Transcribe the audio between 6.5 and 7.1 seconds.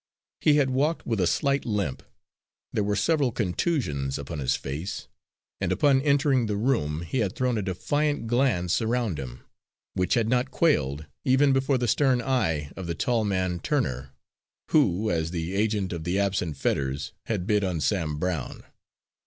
room